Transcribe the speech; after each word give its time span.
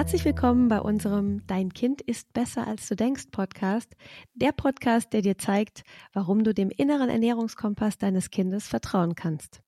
Herzlich 0.00 0.24
willkommen 0.24 0.68
bei 0.68 0.80
unserem 0.80 1.46
Dein 1.46 1.74
Kind 1.74 2.00
ist 2.00 2.32
besser 2.32 2.66
als 2.66 2.88
du 2.88 2.96
denkst 2.96 3.26
Podcast. 3.32 3.94
Der 4.32 4.50
Podcast, 4.50 5.12
der 5.12 5.20
dir 5.20 5.36
zeigt, 5.36 5.82
warum 6.14 6.42
du 6.42 6.54
dem 6.54 6.70
inneren 6.70 7.10
Ernährungskompass 7.10 7.98
deines 7.98 8.30
Kindes 8.30 8.66
vertrauen 8.66 9.14
kannst. 9.14 9.60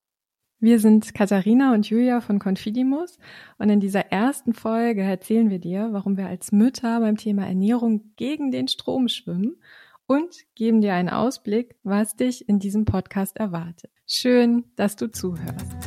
Wir 0.59 0.79
sind 0.81 1.13
Katharina 1.13 1.75
und 1.75 1.87
Julia 1.87 2.23
von 2.23 2.39
Confidimus 2.39 3.19
und 3.59 3.69
in 3.69 3.79
dieser 3.79 4.11
ersten 4.11 4.55
Folge 4.55 5.03
erzählen 5.03 5.51
wir 5.51 5.59
dir, 5.59 5.91
warum 5.93 6.17
wir 6.17 6.29
als 6.29 6.51
Mütter 6.51 7.01
beim 7.01 7.19
Thema 7.19 7.47
Ernährung 7.47 8.15
gegen 8.17 8.51
den 8.51 8.69
Strom 8.69 9.09
schwimmen 9.09 9.61
und 10.07 10.35
geben 10.55 10.81
dir 10.81 10.95
einen 10.95 11.11
Ausblick, 11.11 11.77
was 11.83 12.17
dich 12.17 12.49
in 12.49 12.59
diesem 12.59 12.87
Podcast 12.87 13.37
erwartet. 13.37 13.91
Schön, 14.07 14.65
dass 14.77 14.97
du 14.97 15.11
zuhörst. 15.11 15.82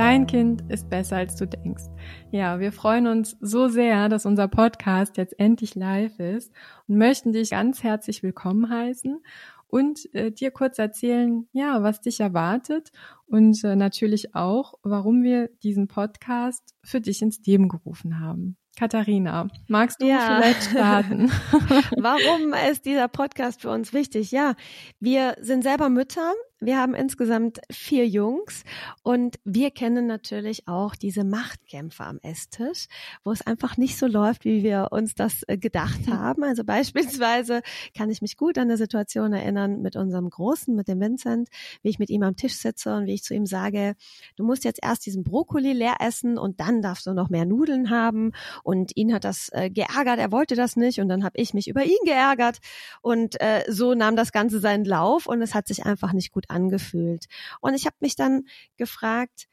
Dein 0.00 0.26
Kind 0.26 0.62
ist 0.70 0.88
besser, 0.88 1.18
als 1.18 1.36
du 1.36 1.46
denkst. 1.46 1.82
Ja, 2.30 2.58
wir 2.58 2.72
freuen 2.72 3.06
uns 3.06 3.36
so 3.42 3.68
sehr, 3.68 4.08
dass 4.08 4.24
unser 4.24 4.48
Podcast 4.48 5.18
jetzt 5.18 5.38
endlich 5.38 5.74
live 5.74 6.18
ist 6.18 6.50
und 6.88 6.96
möchten 6.96 7.32
dich 7.34 7.50
ganz 7.50 7.82
herzlich 7.82 8.22
willkommen 8.22 8.70
heißen 8.70 9.22
und 9.66 10.14
äh, 10.14 10.32
dir 10.32 10.52
kurz 10.52 10.78
erzählen, 10.78 11.46
ja, 11.52 11.82
was 11.82 12.00
dich 12.00 12.18
erwartet 12.18 12.92
und 13.26 13.62
äh, 13.62 13.76
natürlich 13.76 14.34
auch, 14.34 14.72
warum 14.82 15.22
wir 15.22 15.48
diesen 15.62 15.86
Podcast 15.86 16.74
für 16.82 17.02
dich 17.02 17.20
ins 17.20 17.44
Leben 17.44 17.68
gerufen 17.68 18.20
haben. 18.20 18.56
Katharina, 18.78 19.48
magst 19.68 20.00
du 20.00 20.06
ja. 20.06 20.20
vielleicht 20.20 20.62
starten? 20.62 21.30
Warum 21.98 22.54
ist 22.70 22.86
dieser 22.86 23.08
Podcast 23.08 23.60
für 23.60 23.70
uns 23.70 23.92
wichtig? 23.92 24.30
Ja, 24.30 24.54
wir 24.98 25.36
sind 25.40 25.62
selber 25.62 25.90
Mütter. 25.90 26.32
Wir 26.62 26.76
haben 26.76 26.94
insgesamt 26.94 27.58
vier 27.72 28.06
Jungs 28.06 28.64
und 29.02 29.40
wir 29.44 29.70
kennen 29.70 30.06
natürlich 30.06 30.68
auch 30.68 30.94
diese 30.94 31.24
Machtkämpfe 31.24 32.04
am 32.04 32.18
Esstisch, 32.22 32.86
wo 33.24 33.32
es 33.32 33.46
einfach 33.46 33.78
nicht 33.78 33.96
so 33.96 34.06
läuft, 34.06 34.44
wie 34.44 34.62
wir 34.62 34.88
uns 34.90 35.14
das 35.14 35.42
äh, 35.46 35.56
gedacht 35.56 36.00
haben. 36.10 36.44
Also 36.44 36.62
beispielsweise 36.62 37.62
kann 37.96 38.10
ich 38.10 38.20
mich 38.20 38.36
gut 38.36 38.58
an 38.58 38.64
eine 38.64 38.76
Situation 38.76 39.32
erinnern 39.32 39.80
mit 39.80 39.96
unserem 39.96 40.28
Großen, 40.28 40.76
mit 40.76 40.86
dem 40.86 41.00
Vincent, 41.00 41.48
wie 41.82 41.88
ich 41.88 41.98
mit 41.98 42.10
ihm 42.10 42.22
am 42.22 42.36
Tisch 42.36 42.56
sitze 42.56 42.94
und 42.94 43.06
wie 43.06 43.14
ich 43.14 43.22
zu 43.22 43.32
ihm 43.32 43.46
sage, 43.46 43.94
du 44.36 44.44
musst 44.44 44.64
jetzt 44.64 44.80
erst 44.82 45.06
diesen 45.06 45.24
Brokkoli 45.24 45.72
leer 45.72 45.96
essen 46.00 46.36
und 46.36 46.60
dann 46.60 46.82
darfst 46.82 47.06
du 47.06 47.14
noch 47.14 47.30
mehr 47.30 47.46
Nudeln 47.46 47.88
haben 47.88 48.32
und 48.64 48.94
ihn 48.98 49.14
hat 49.14 49.24
das 49.24 49.48
äh, 49.52 49.70
geärgert, 49.70 50.18
er 50.18 50.30
wollte 50.30 50.56
das 50.56 50.76
nicht 50.76 51.00
und 51.00 51.08
dann 51.08 51.24
habe 51.24 51.40
ich 51.40 51.54
mich 51.54 51.68
über 51.68 51.84
ihn 51.84 52.04
geärgert 52.04 52.58
und 53.00 53.40
äh, 53.40 53.64
so 53.66 53.94
nahm 53.94 54.14
das 54.14 54.30
Ganze 54.30 54.60
seinen 54.60 54.84
Lauf 54.84 55.26
und 55.26 55.40
es 55.40 55.54
hat 55.54 55.66
sich 55.66 55.86
einfach 55.86 56.12
nicht 56.12 56.32
gut 56.32 56.49
angefühlt. 56.50 57.26
Und 57.60 57.74
ich 57.74 57.86
habe 57.86 57.96
mich 58.00 58.16
dann 58.16 58.44
gefragt, 58.76 59.46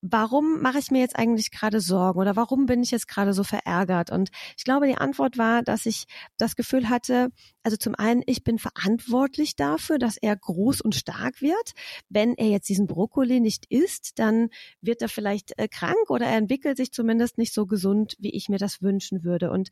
warum 0.00 0.60
mache 0.62 0.78
ich 0.78 0.90
mir 0.90 1.00
jetzt 1.00 1.16
eigentlich 1.16 1.50
gerade 1.50 1.80
Sorgen 1.80 2.20
oder 2.20 2.36
warum 2.36 2.66
bin 2.66 2.82
ich 2.82 2.90
jetzt 2.90 3.08
gerade 3.08 3.32
so 3.32 3.42
verärgert? 3.42 4.10
Und 4.10 4.30
ich 4.56 4.64
glaube, 4.64 4.86
die 4.86 4.96
Antwort 4.96 5.38
war, 5.38 5.62
dass 5.62 5.86
ich 5.86 6.04
das 6.36 6.54
Gefühl 6.54 6.88
hatte, 6.88 7.30
also 7.62 7.76
zum 7.76 7.94
einen, 7.96 8.22
ich 8.26 8.44
bin 8.44 8.58
verantwortlich 8.58 9.56
dafür, 9.56 9.98
dass 9.98 10.16
er 10.16 10.36
groß 10.36 10.80
und 10.80 10.94
stark 10.94 11.42
wird. 11.42 11.72
Wenn 12.08 12.34
er 12.34 12.46
jetzt 12.46 12.68
diesen 12.68 12.86
Brokkoli 12.86 13.40
nicht 13.40 13.66
isst, 13.70 14.18
dann 14.18 14.50
wird 14.80 15.02
er 15.02 15.08
vielleicht 15.08 15.58
äh, 15.58 15.68
krank 15.68 16.08
oder 16.08 16.26
er 16.26 16.36
entwickelt 16.36 16.76
sich 16.76 16.92
zumindest 16.92 17.36
nicht 17.38 17.52
so 17.52 17.66
gesund, 17.66 18.14
wie 18.18 18.34
ich 18.34 18.48
mir 18.48 18.58
das 18.58 18.80
wünschen 18.82 19.24
würde. 19.24 19.50
Und 19.50 19.70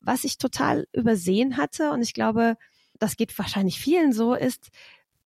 was 0.00 0.24
ich 0.24 0.38
total 0.38 0.86
übersehen 0.92 1.56
hatte, 1.56 1.92
und 1.92 2.02
ich 2.02 2.14
glaube, 2.14 2.56
das 2.98 3.16
geht 3.16 3.38
wahrscheinlich 3.38 3.78
vielen 3.78 4.12
so, 4.12 4.34
ist, 4.34 4.70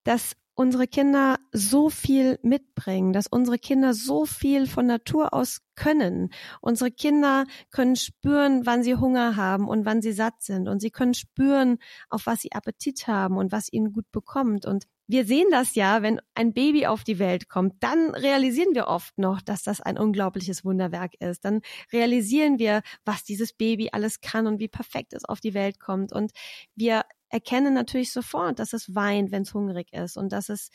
dass 0.04 0.34
unsere 0.54 0.86
Kinder 0.86 1.38
so 1.52 1.88
viel 1.88 2.38
mitbringen, 2.42 3.12
dass 3.12 3.26
unsere 3.26 3.58
Kinder 3.58 3.94
so 3.94 4.26
viel 4.26 4.66
von 4.66 4.86
Natur 4.86 5.32
aus 5.32 5.60
können. 5.74 6.30
Unsere 6.60 6.90
Kinder 6.90 7.46
können 7.70 7.96
spüren, 7.96 8.66
wann 8.66 8.82
sie 8.82 8.96
Hunger 8.96 9.36
haben 9.36 9.68
und 9.68 9.86
wann 9.86 10.02
sie 10.02 10.12
satt 10.12 10.42
sind. 10.42 10.68
Und 10.68 10.80
sie 10.80 10.90
können 10.90 11.14
spüren, 11.14 11.78
auf 12.10 12.26
was 12.26 12.42
sie 12.42 12.52
Appetit 12.52 13.06
haben 13.06 13.38
und 13.38 13.52
was 13.52 13.72
ihnen 13.72 13.92
gut 13.92 14.10
bekommt. 14.12 14.66
Und 14.66 14.84
wir 15.08 15.24
sehen 15.24 15.48
das 15.50 15.74
ja, 15.74 16.02
wenn 16.02 16.20
ein 16.34 16.52
Baby 16.52 16.86
auf 16.86 17.04
die 17.04 17.18
Welt 17.18 17.48
kommt, 17.48 17.82
dann 17.82 18.14
realisieren 18.14 18.74
wir 18.74 18.86
oft 18.86 19.18
noch, 19.18 19.40
dass 19.40 19.62
das 19.62 19.80
ein 19.80 19.98
unglaubliches 19.98 20.64
Wunderwerk 20.64 21.14
ist. 21.20 21.44
Dann 21.44 21.60
realisieren 21.92 22.58
wir, 22.58 22.82
was 23.04 23.24
dieses 23.24 23.52
Baby 23.52 23.90
alles 23.92 24.20
kann 24.20 24.46
und 24.46 24.58
wie 24.60 24.68
perfekt 24.68 25.12
es 25.14 25.24
auf 25.24 25.40
die 25.40 25.54
Welt 25.54 25.80
kommt. 25.80 26.12
Und 26.12 26.32
wir 26.74 27.02
erkennen 27.32 27.74
natürlich 27.74 28.12
sofort, 28.12 28.58
dass 28.58 28.72
es 28.72 28.94
weint, 28.94 29.32
wenn 29.32 29.42
es 29.42 29.54
hungrig 29.54 29.92
ist 29.92 30.16
und 30.16 30.32
dass 30.32 30.48
es 30.48 30.70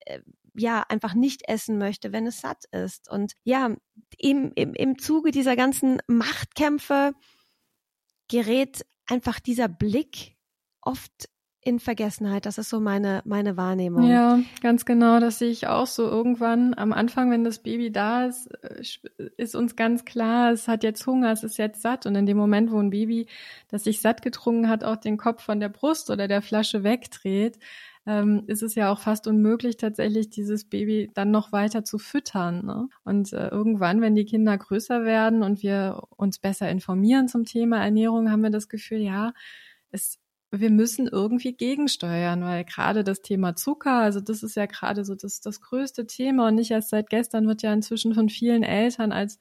äh, 0.00 0.20
ja 0.54 0.84
einfach 0.88 1.14
nicht 1.14 1.48
essen 1.48 1.78
möchte, 1.78 2.12
wenn 2.12 2.26
es 2.26 2.40
satt 2.40 2.64
ist. 2.70 3.10
Und 3.10 3.32
ja, 3.42 3.74
im, 4.18 4.52
im, 4.54 4.74
im 4.74 4.98
Zuge 4.98 5.30
dieser 5.30 5.56
ganzen 5.56 6.00
Machtkämpfe 6.06 7.14
gerät 8.28 8.84
einfach 9.06 9.40
dieser 9.40 9.68
Blick 9.68 10.36
oft 10.82 11.28
in 11.64 11.78
Vergessenheit. 11.78 12.44
Das 12.44 12.58
ist 12.58 12.70
so 12.70 12.80
meine, 12.80 13.22
meine 13.24 13.56
Wahrnehmung. 13.56 14.02
Ja, 14.08 14.40
ganz 14.62 14.84
genau. 14.84 15.20
Das 15.20 15.38
sehe 15.38 15.50
ich 15.50 15.68
auch 15.68 15.86
so 15.86 16.02
irgendwann. 16.02 16.74
Am 16.74 16.92
Anfang, 16.92 17.30
wenn 17.30 17.44
das 17.44 17.60
Baby 17.60 17.92
da 17.92 18.26
ist, 18.26 18.48
äh, 18.64 19.30
ist 19.36 19.54
uns 19.54 19.76
ganz 19.76 20.04
klar, 20.04 20.50
es 20.50 20.66
hat 20.66 20.82
jetzt 20.82 21.06
Hunger, 21.06 21.30
es 21.30 21.44
ist 21.44 21.58
jetzt 21.58 21.80
satt. 21.80 22.04
Und 22.04 22.16
in 22.16 22.26
dem 22.26 22.36
Moment, 22.36 22.72
wo 22.72 22.78
ein 22.78 22.90
Baby, 22.90 23.26
das 23.68 23.84
sich 23.84 24.00
satt 24.00 24.22
getrunken 24.22 24.68
hat, 24.68 24.82
auch 24.82 24.96
den 24.96 25.16
Kopf 25.16 25.44
von 25.44 25.60
der 25.60 25.68
Brust 25.68 26.10
oder 26.10 26.26
der 26.26 26.42
Flasche 26.42 26.82
wegdreht, 26.82 27.58
ähm, 28.06 28.42
ist 28.48 28.62
es 28.62 28.74
ja 28.74 28.92
auch 28.92 28.98
fast 28.98 29.28
unmöglich, 29.28 29.76
tatsächlich 29.76 30.30
dieses 30.30 30.64
Baby 30.64 31.12
dann 31.14 31.30
noch 31.30 31.52
weiter 31.52 31.84
zu 31.84 31.98
füttern. 31.98 32.66
Ne? 32.66 32.88
Und 33.04 33.32
äh, 33.32 33.48
irgendwann, 33.48 34.00
wenn 34.00 34.16
die 34.16 34.24
Kinder 34.24 34.58
größer 34.58 35.04
werden 35.04 35.44
und 35.44 35.62
wir 35.62 36.02
uns 36.16 36.40
besser 36.40 36.68
informieren 36.68 37.28
zum 37.28 37.44
Thema 37.44 37.84
Ernährung, 37.84 38.32
haben 38.32 38.42
wir 38.42 38.50
das 38.50 38.68
Gefühl, 38.68 38.98
ja, 38.98 39.32
es 39.92 40.18
wir 40.52 40.70
müssen 40.70 41.06
irgendwie 41.08 41.54
gegensteuern, 41.54 42.42
weil 42.42 42.64
gerade 42.64 43.04
das 43.04 43.22
Thema 43.22 43.56
Zucker, 43.56 43.94
also 43.94 44.20
das 44.20 44.42
ist 44.42 44.54
ja 44.54 44.66
gerade 44.66 45.04
so 45.04 45.14
das, 45.14 45.40
das 45.40 45.60
größte 45.62 46.06
Thema 46.06 46.48
und 46.48 46.56
nicht 46.56 46.70
erst 46.70 46.90
seit 46.90 47.08
gestern 47.08 47.46
wird 47.48 47.62
ja 47.62 47.72
inzwischen 47.72 48.14
von 48.14 48.28
vielen 48.28 48.62
Eltern 48.62 49.12
als 49.12 49.38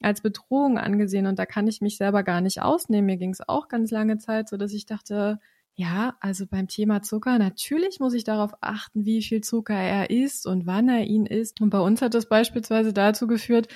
als 0.00 0.20
Bedrohung 0.20 0.78
angesehen 0.78 1.26
und 1.26 1.38
da 1.38 1.46
kann 1.46 1.66
ich 1.66 1.80
mich 1.80 1.96
selber 1.96 2.22
gar 2.22 2.40
nicht 2.40 2.60
ausnehmen. 2.62 3.06
Mir 3.06 3.16
ging 3.16 3.30
es 3.30 3.48
auch 3.48 3.68
ganz 3.68 3.90
lange 3.90 4.18
Zeit 4.18 4.48
so, 4.48 4.56
dass 4.56 4.72
ich 4.72 4.86
dachte, 4.86 5.40
ja, 5.76 6.14
also 6.20 6.46
beim 6.46 6.68
Thema 6.68 7.02
Zucker, 7.02 7.36
natürlich 7.38 7.98
muss 7.98 8.14
ich 8.14 8.22
darauf 8.22 8.52
achten, 8.60 9.04
wie 9.04 9.22
viel 9.22 9.40
Zucker 9.40 9.74
er 9.74 10.08
isst 10.08 10.46
und 10.46 10.66
wann 10.66 10.88
er 10.88 11.04
ihn 11.04 11.26
isst. 11.26 11.60
Und 11.60 11.70
bei 11.70 11.80
uns 11.80 12.00
hat 12.00 12.14
das 12.14 12.26
beispielsweise 12.28 12.92
dazu 12.92 13.26
geführt, 13.26 13.66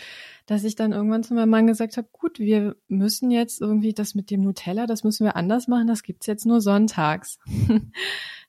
dass 0.46 0.62
ich 0.62 0.76
dann 0.76 0.92
irgendwann 0.92 1.24
zu 1.24 1.34
meinem 1.34 1.50
Mann 1.50 1.66
gesagt 1.66 1.96
habe, 1.96 2.08
gut, 2.12 2.38
wir 2.38 2.76
müssen 2.86 3.32
jetzt 3.32 3.60
irgendwie 3.60 3.94
das 3.94 4.14
mit 4.14 4.30
dem 4.30 4.42
Nutella, 4.42 4.86
das 4.86 5.02
müssen 5.02 5.24
wir 5.24 5.34
anders 5.34 5.66
machen, 5.66 5.88
das 5.88 6.04
gibt's 6.04 6.26
jetzt 6.26 6.46
nur 6.46 6.60
sonntags. 6.60 7.40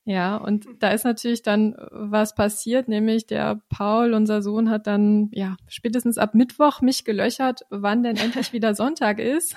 Ja, 0.09 0.37
und 0.37 0.65
da 0.79 0.89
ist 0.89 1.05
natürlich 1.05 1.43
dann 1.43 1.75
was 1.91 2.33
passiert, 2.33 2.87
nämlich 2.87 3.27
der 3.27 3.61
Paul, 3.69 4.15
unser 4.15 4.41
Sohn, 4.41 4.71
hat 4.71 4.87
dann 4.87 5.29
ja 5.33 5.55
spätestens 5.67 6.17
ab 6.17 6.33
Mittwoch 6.33 6.81
mich 6.81 7.05
gelöchert, 7.05 7.61
wann 7.69 8.01
denn 8.01 8.17
endlich 8.17 8.51
wieder 8.53 8.73
Sonntag 8.73 9.19
ist. 9.19 9.55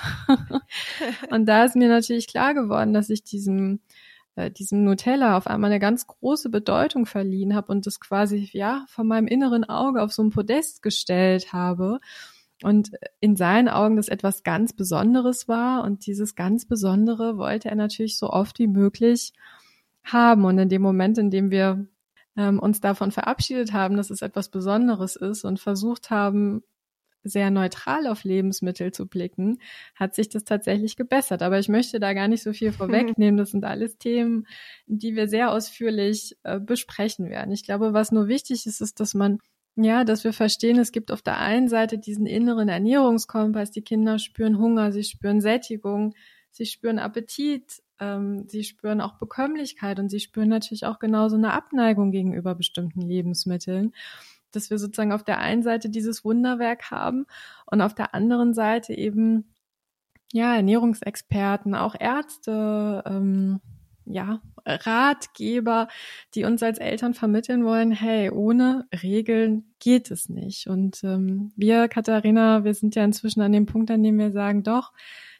und 1.30 1.46
da 1.46 1.64
ist 1.64 1.74
mir 1.74 1.88
natürlich 1.88 2.26
klar 2.26 2.52
geworden, 2.52 2.92
dass 2.92 3.08
ich 3.08 3.24
diesem 3.24 3.80
äh, 4.36 4.50
diesem 4.50 4.84
Nutella 4.84 5.38
auf 5.38 5.46
einmal 5.46 5.70
eine 5.70 5.80
ganz 5.80 6.06
große 6.06 6.50
Bedeutung 6.50 7.06
verliehen 7.06 7.54
habe 7.54 7.72
und 7.72 7.86
das 7.86 7.98
quasi 7.98 8.50
ja 8.52 8.84
von 8.88 9.06
meinem 9.06 9.28
inneren 9.28 9.64
Auge 9.64 10.02
auf 10.02 10.12
so 10.12 10.22
ein 10.22 10.28
Podest 10.28 10.82
gestellt 10.82 11.54
habe 11.54 11.98
und 12.62 12.90
in 13.20 13.36
seinen 13.36 13.70
Augen 13.70 13.96
das 13.96 14.08
etwas 14.08 14.42
ganz 14.42 14.74
Besonderes 14.74 15.48
war 15.48 15.82
und 15.82 16.06
dieses 16.06 16.34
ganz 16.34 16.66
Besondere 16.66 17.38
wollte 17.38 17.70
er 17.70 17.74
natürlich 17.74 18.18
so 18.18 18.28
oft 18.28 18.58
wie 18.58 18.66
möglich 18.66 19.32
haben 20.04 20.44
und 20.44 20.58
in 20.58 20.68
dem 20.68 20.82
Moment, 20.82 21.18
in 21.18 21.30
dem 21.30 21.50
wir 21.50 21.86
ähm, 22.36 22.58
uns 22.58 22.80
davon 22.80 23.12
verabschiedet 23.12 23.72
haben, 23.72 23.96
dass 23.96 24.10
es 24.10 24.22
etwas 24.22 24.48
Besonderes 24.48 25.16
ist 25.16 25.44
und 25.44 25.60
versucht 25.60 26.10
haben, 26.10 26.62
sehr 27.24 27.50
neutral 27.50 28.06
auf 28.06 28.24
Lebensmittel 28.24 28.92
zu 28.92 29.06
blicken, 29.06 29.58
hat 29.94 30.14
sich 30.14 30.28
das 30.28 30.44
tatsächlich 30.44 30.96
gebessert. 30.96 31.42
Aber 31.42 31.58
ich 31.58 31.68
möchte 31.68 32.00
da 32.00 32.14
gar 32.14 32.28
nicht 32.28 32.42
so 32.42 32.52
viel 32.52 32.72
vorwegnehmen. 32.72 33.36
Das 33.36 33.50
sind 33.50 33.64
alles 33.64 33.98
Themen, 33.98 34.46
die 34.86 35.14
wir 35.14 35.28
sehr 35.28 35.52
ausführlich 35.52 36.36
äh, 36.42 36.58
besprechen 36.58 37.30
werden. 37.30 37.52
Ich 37.52 37.64
glaube, 37.64 37.92
was 37.92 38.12
nur 38.12 38.28
wichtig 38.28 38.66
ist, 38.66 38.80
ist, 38.80 39.00
dass 39.00 39.14
man 39.14 39.38
ja, 39.74 40.04
dass 40.04 40.22
wir 40.22 40.34
verstehen, 40.34 40.78
es 40.78 40.92
gibt 40.92 41.10
auf 41.10 41.22
der 41.22 41.38
einen 41.38 41.66
Seite 41.66 41.96
diesen 41.96 42.26
inneren 42.26 42.68
Ernährungskompass. 42.68 43.70
Die 43.70 43.80
Kinder 43.80 44.18
spüren 44.18 44.58
Hunger, 44.58 44.92
sie 44.92 45.02
spüren 45.02 45.40
Sättigung, 45.40 46.14
sie 46.50 46.66
spüren 46.66 46.98
Appetit, 46.98 47.82
ähm, 48.02 48.48
sie 48.48 48.64
spüren 48.64 49.00
auch 49.00 49.14
Bekömmlichkeit 49.14 49.98
und 49.98 50.08
sie 50.08 50.20
spüren 50.20 50.48
natürlich 50.48 50.86
auch 50.86 50.98
genauso 50.98 51.36
eine 51.36 51.52
Abneigung 51.52 52.10
gegenüber 52.10 52.54
bestimmten 52.54 53.00
Lebensmitteln 53.00 53.92
dass 54.54 54.70
wir 54.70 54.78
sozusagen 54.78 55.12
auf 55.12 55.24
der 55.24 55.38
einen 55.38 55.62
Seite 55.62 55.88
dieses 55.88 56.24
Wunderwerk 56.24 56.90
haben 56.90 57.26
und 57.66 57.80
auf 57.80 57.94
der 57.94 58.14
anderen 58.14 58.54
Seite 58.54 58.94
eben 58.94 59.46
ja 60.32 60.54
Ernährungsexperten, 60.54 61.74
auch 61.74 61.94
Ärzte, 61.98 63.02
ähm, 63.06 63.60
ja, 64.04 64.40
Ratgeber, 64.66 65.88
die 66.34 66.44
uns 66.44 66.62
als 66.62 66.78
Eltern 66.78 67.14
vermitteln 67.14 67.64
wollen, 67.64 67.92
hey, 67.92 68.30
ohne 68.30 68.86
Regeln 69.02 69.72
geht 69.78 70.10
es 70.10 70.28
nicht. 70.28 70.66
Und 70.66 71.04
ähm, 71.04 71.52
wir, 71.56 71.88
Katharina, 71.88 72.64
wir 72.64 72.74
sind 72.74 72.94
ja 72.94 73.04
inzwischen 73.04 73.42
an 73.42 73.52
dem 73.52 73.66
Punkt, 73.66 73.90
an 73.90 74.02
dem 74.02 74.18
wir 74.18 74.32
sagen, 74.32 74.62
doch, 74.64 74.92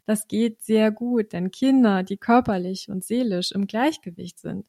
das 0.07 0.29
geht 0.29 0.63
sehr 0.63 0.91
gut, 0.91 1.33
denn 1.33 1.51
Kinder, 1.51 2.03
die 2.03 2.17
körperlich 2.17 2.89
und 2.89 3.05
seelisch 3.05 3.53
im 3.53 3.67
Gleichgewicht 3.67 4.39
sind, 4.39 4.69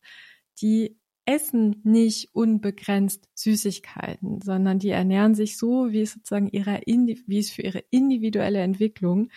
die 0.61 0.97
essen 1.25 1.81
nicht 1.83 2.35
unbegrenzt 2.35 3.29
Süßigkeiten, 3.33 4.41
sondern 4.41 4.79
die 4.79 4.89
ernähren 4.89 5.35
sich 5.35 5.57
so, 5.57 5.91
wie 5.91 6.01
es 6.01 6.13
sozusagen 6.13 6.49
ihrer, 6.49 6.81
wie 6.85 7.39
es 7.39 7.51
für 7.51 7.61
ihre 7.61 7.83
individuelle 7.91 8.59
Entwicklung 8.59 9.29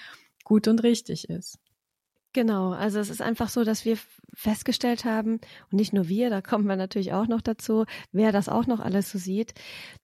gut 0.45 0.69
und 0.69 0.83
richtig 0.83 1.29
ist. 1.29 1.59
Genau, 2.33 2.73
also 2.73 2.99
es 2.99 3.09
ist 3.09 3.23
einfach 3.23 3.49
so, 3.49 3.65
dass 3.65 3.87
wir 3.87 3.97
festgestellt 4.35 5.07
haben, 5.07 5.41
und 5.71 5.79
nicht 5.79 5.95
nur 5.95 6.09
wir, 6.09 6.29
da 6.29 6.43
kommen 6.43 6.67
wir 6.67 6.77
natürlich 6.77 7.15
auch 7.15 7.29
noch 7.29 7.41
dazu, 7.41 7.87
wer 8.13 8.31
das 8.31 8.51
auch 8.51 8.67
noch 8.67 8.81
alles 8.81 9.11
so 9.11 9.17
sieht, 9.17 9.55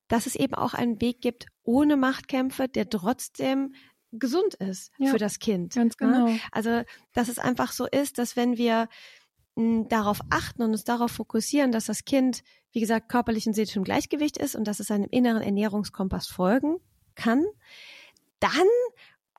dass 0.07 0.25
es 0.25 0.35
eben 0.35 0.55
auch 0.55 0.73
einen 0.73 0.99
Weg 0.99 1.21
gibt 1.21 1.45
ohne 1.63 1.95
Machtkämpfe, 1.95 2.67
der 2.67 2.89
trotzdem 2.89 3.75
gesund 4.13 4.53
ist 4.55 4.91
ja, 4.97 5.11
für 5.11 5.17
das 5.17 5.39
Kind. 5.39 5.73
Ganz 5.75 5.99
ne? 5.99 6.07
genau. 6.07 6.39
Also, 6.51 6.83
dass 7.13 7.27
es 7.27 7.39
einfach 7.39 7.71
so 7.71 7.85
ist, 7.85 8.17
dass 8.17 8.35
wenn 8.35 8.57
wir 8.57 8.87
hm, 9.55 9.87
darauf 9.87 10.19
achten 10.29 10.61
und 10.63 10.71
uns 10.71 10.83
darauf 10.83 11.11
fokussieren, 11.11 11.71
dass 11.71 11.85
das 11.85 12.05
Kind, 12.05 12.43
wie 12.71 12.79
gesagt, 12.79 13.09
körperlich 13.09 13.47
und 13.47 13.53
seelisch 13.53 13.75
im 13.75 13.83
Gleichgewicht 13.83 14.37
ist 14.37 14.55
und 14.55 14.67
dass 14.67 14.79
es 14.79 14.87
seinem 14.87 15.07
inneren 15.09 15.41
Ernährungskompass 15.41 16.27
folgen 16.27 16.77
kann, 17.15 17.45
dann 18.39 18.67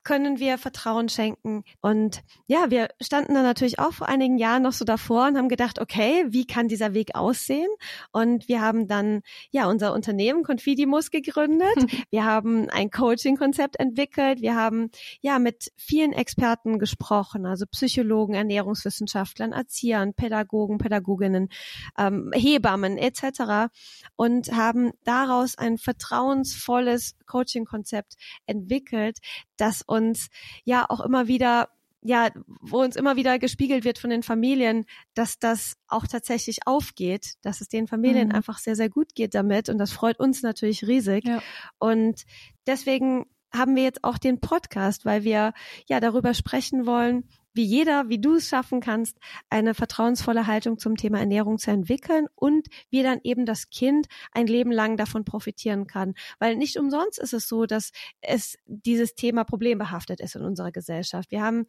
können 0.05 0.39
wir 0.39 0.57
Vertrauen 0.57 1.09
schenken. 1.09 1.63
Und 1.81 2.23
ja, 2.47 2.69
wir 2.69 2.89
standen 3.01 3.33
da 3.33 3.41
natürlich 3.41 3.79
auch 3.79 3.91
vor 3.91 4.07
einigen 4.07 4.37
Jahren 4.37 4.63
noch 4.63 4.71
so 4.71 4.85
davor 4.85 5.27
und 5.27 5.37
haben 5.37 5.49
gedacht, 5.49 5.81
okay, 5.81 6.25
wie 6.29 6.45
kann 6.45 6.69
dieser 6.69 6.93
Weg 6.93 7.15
aussehen? 7.15 7.69
Und 8.13 8.47
wir 8.47 8.61
haben 8.61 8.87
dann 8.87 9.21
ja 9.51 9.67
unser 9.67 9.93
Unternehmen 9.93 10.43
Confidimus 10.43 11.11
gegründet. 11.11 11.65
Wir 12.11 12.23
haben 12.23 12.69
ein 12.69 12.91
Coaching-Konzept 12.91 13.79
entwickelt. 13.79 14.39
Wir 14.39 14.55
haben 14.55 14.91
ja 15.21 15.39
mit 15.39 15.71
vielen 15.75 16.13
Experten 16.13 16.77
gesprochen, 16.77 17.45
also 17.45 17.65
Psychologen, 17.65 18.35
Ernährungswissenschaftlern, 18.35 19.51
Erziehern, 19.51 20.13
Pädagogen, 20.13 20.77
Pädagoginnen, 20.77 21.49
ähm, 21.97 22.31
Hebammen 22.33 22.97
etc. 22.97 23.71
und 24.15 24.51
haben 24.51 24.91
daraus 25.03 25.57
ein 25.57 25.77
vertrauensvolles 25.77 27.15
Coaching-Konzept 27.25 28.13
entwickelt, 28.45 29.17
das 29.57 29.81
uns 29.95 30.29
ja 30.63 30.85
auch 30.89 31.01
immer 31.01 31.27
wieder 31.27 31.69
ja, 32.05 32.29
wo 32.61 32.81
uns 32.81 32.95
immer 32.95 33.15
wieder 33.15 33.39
gespiegelt 33.39 33.83
wird 33.83 33.97
von 33.97 34.11
den 34.11 34.21
Familien, 34.21 34.85
dass 35.15 35.39
das 35.39 35.75
auch 35.87 36.05
tatsächlich 36.05 36.67
aufgeht, 36.67 37.33
dass 37.41 37.61
es 37.61 37.67
den 37.67 37.87
Familien 37.87 38.27
mhm. 38.27 38.35
einfach 38.35 38.59
sehr, 38.59 38.75
sehr 38.75 38.89
gut 38.89 39.15
geht 39.15 39.33
damit. 39.33 39.69
Und 39.69 39.79
das 39.79 39.91
freut 39.91 40.19
uns 40.19 40.43
natürlich 40.43 40.85
riesig. 40.85 41.27
Ja. 41.27 41.41
Und 41.79 42.21
deswegen 42.67 43.25
haben 43.51 43.75
wir 43.75 43.81
jetzt 43.81 44.03
auch 44.03 44.19
den 44.19 44.39
Podcast, 44.39 45.03
weil 45.05 45.23
wir 45.23 45.53
ja 45.87 45.99
darüber 45.99 46.35
sprechen 46.35 46.85
wollen, 46.85 47.27
wie 47.55 47.63
jeder, 47.63 48.09
wie 48.09 48.19
du 48.19 48.35
es 48.35 48.49
schaffen 48.49 48.81
kannst, 48.81 49.17
eine 49.49 49.73
vertrauensvolle 49.73 50.45
Haltung 50.45 50.77
zum 50.77 50.95
Thema 50.95 51.19
Ernährung 51.19 51.57
zu 51.57 51.71
entwickeln 51.71 52.27
und 52.35 52.67
wie 52.89 53.01
dann 53.01 53.19
eben 53.23 53.45
das 53.45 53.69
Kind 53.69 54.07
ein 54.31 54.47
Leben 54.47 54.71
lang 54.71 54.97
davon 54.97 55.25
profitieren 55.25 55.87
kann. 55.87 56.13
Weil 56.39 56.57
nicht 56.57 56.77
umsonst 56.77 57.17
ist 57.17 57.33
es 57.33 57.47
so, 57.47 57.65
dass 57.65 57.91
es 58.21 58.57
dieses 58.65 59.15
Thema 59.15 59.43
problembehaftet 59.43 60.19
ist 60.19 60.35
in 60.35 60.43
unserer 60.43 60.71
Gesellschaft. 60.71 61.31
Wir 61.31 61.41
haben 61.41 61.65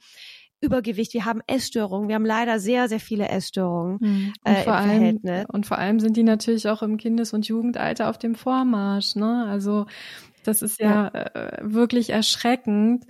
Übergewicht, 0.60 1.12
wir 1.12 1.26
haben 1.26 1.42
Essstörungen, 1.46 2.08
wir 2.08 2.14
haben 2.14 2.24
leider 2.24 2.58
sehr, 2.58 2.88
sehr 2.88 3.00
viele 3.00 3.28
Essstörungen 3.28 3.98
mhm. 4.00 4.32
äh, 4.44 4.64
im 4.64 4.70
allem, 4.70 4.90
Verhältnis. 4.90 5.44
Und 5.52 5.66
vor 5.66 5.78
allem 5.78 6.00
sind 6.00 6.16
die 6.16 6.22
natürlich 6.22 6.68
auch 6.68 6.82
im 6.82 6.96
Kindes- 6.96 7.32
und 7.32 7.46
Jugendalter 7.46 8.08
auf 8.08 8.18
dem 8.18 8.34
Vormarsch. 8.34 9.16
Ne? 9.16 9.46
Also 9.48 9.86
das 10.44 10.62
ist 10.62 10.80
ja, 10.80 11.10
ja. 11.12 11.22
Äh, 11.22 11.58
wirklich 11.62 12.10
erschreckend, 12.10 13.04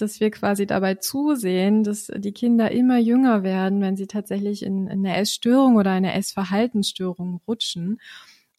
dass 0.00 0.20
wir 0.20 0.30
quasi 0.30 0.66
dabei 0.66 0.94
zusehen, 0.94 1.84
dass 1.84 2.10
die 2.14 2.32
Kinder 2.32 2.70
immer 2.70 2.98
jünger 2.98 3.42
werden, 3.42 3.80
wenn 3.80 3.96
sie 3.96 4.06
tatsächlich 4.06 4.62
in, 4.62 4.86
in 4.86 5.06
eine 5.06 5.16
Essstörung 5.16 5.76
oder 5.76 5.90
eine 5.90 6.14
Essverhaltensstörung 6.14 7.40
rutschen. 7.46 8.00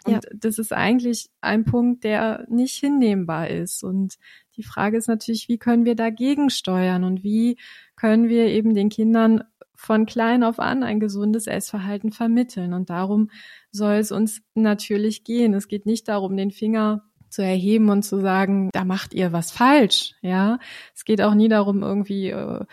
Und 0.05 0.13
ja. 0.13 0.19
das 0.33 0.59
ist 0.59 0.71
eigentlich 0.71 1.29
ein 1.41 1.65
Punkt, 1.65 2.03
der 2.03 2.45
nicht 2.49 2.75
hinnehmbar 2.75 3.49
ist. 3.49 3.83
Und 3.83 4.17
die 4.55 4.63
Frage 4.63 4.97
ist 4.97 5.07
natürlich, 5.07 5.49
wie 5.49 5.57
können 5.57 5.85
wir 5.85 5.95
dagegen 5.95 6.49
steuern 6.49 7.03
und 7.03 7.23
wie 7.23 7.57
können 7.95 8.29
wir 8.29 8.45
eben 8.45 8.73
den 8.73 8.89
Kindern 8.89 9.43
von 9.75 10.05
klein 10.05 10.43
auf 10.43 10.59
an 10.59 10.83
ein 10.83 10.99
gesundes 10.99 11.47
Essverhalten 11.47 12.11
vermitteln. 12.11 12.73
Und 12.73 12.89
darum 12.89 13.29
soll 13.71 13.95
es 13.95 14.11
uns 14.11 14.41
natürlich 14.53 15.23
gehen. 15.23 15.53
Es 15.53 15.67
geht 15.67 15.85
nicht 15.85 16.07
darum, 16.07 16.35
den 16.35 16.51
Finger 16.51 17.08
zu 17.29 17.43
erheben 17.43 17.89
und 17.89 18.03
zu 18.03 18.19
sagen, 18.19 18.69
da 18.73 18.85
macht 18.85 19.13
ihr 19.13 19.31
was 19.31 19.51
falsch, 19.51 20.15
ja. 20.21 20.59
Es 20.95 21.05
geht 21.05 21.21
auch 21.21 21.33
nie 21.33 21.47
darum 21.47 21.83
irgendwie 21.83 22.29
äh, 22.29 22.65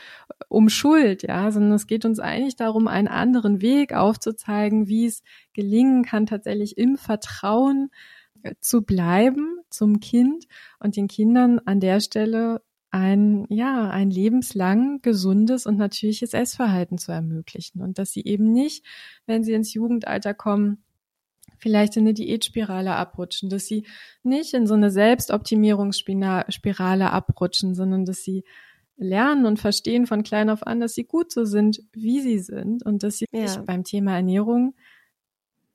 um 0.48 0.68
Schuld, 0.68 1.22
ja, 1.22 1.50
sondern 1.50 1.72
es 1.72 1.86
geht 1.86 2.04
uns 2.04 2.20
eigentlich 2.20 2.56
darum, 2.56 2.88
einen 2.88 3.08
anderen 3.08 3.60
Weg 3.60 3.94
aufzuzeigen, 3.94 4.88
wie 4.88 5.06
es 5.06 5.22
gelingen 5.52 6.04
kann, 6.04 6.26
tatsächlich 6.26 6.78
im 6.78 6.96
Vertrauen 6.96 7.90
äh, 8.42 8.54
zu 8.60 8.82
bleiben 8.82 9.58
zum 9.70 10.00
Kind 10.00 10.46
und 10.78 10.96
den 10.96 11.08
Kindern 11.08 11.60
an 11.64 11.80
der 11.80 12.00
Stelle 12.00 12.62
ein, 12.90 13.46
ja, 13.50 13.90
ein 13.90 14.10
lebenslang 14.10 15.00
gesundes 15.02 15.66
und 15.66 15.76
natürliches 15.76 16.32
Essverhalten 16.32 16.98
zu 16.98 17.12
ermöglichen 17.12 17.82
und 17.82 17.98
dass 17.98 18.10
sie 18.10 18.24
eben 18.24 18.52
nicht, 18.52 18.86
wenn 19.26 19.44
sie 19.44 19.52
ins 19.52 19.74
Jugendalter 19.74 20.32
kommen, 20.34 20.82
vielleicht 21.58 21.96
in 21.96 22.02
eine 22.02 22.14
Diätspirale 22.14 22.94
abrutschen, 22.94 23.50
dass 23.50 23.66
sie 23.66 23.86
nicht 24.22 24.54
in 24.54 24.66
so 24.66 24.74
eine 24.74 24.90
Selbstoptimierungsspirale 24.90 27.10
abrutschen, 27.10 27.74
sondern 27.74 28.04
dass 28.04 28.22
sie 28.22 28.44
lernen 28.96 29.46
und 29.46 29.58
verstehen 29.58 30.06
von 30.06 30.22
klein 30.22 30.50
auf 30.50 30.66
an, 30.66 30.80
dass 30.80 30.94
sie 30.94 31.04
gut 31.04 31.30
so 31.30 31.44
sind, 31.44 31.82
wie 31.92 32.20
sie 32.20 32.38
sind 32.38 32.84
und 32.84 33.02
dass 33.02 33.18
sie 33.18 33.26
ja. 33.30 33.46
sich 33.46 33.60
beim 33.62 33.84
Thema 33.84 34.16
Ernährung 34.16 34.74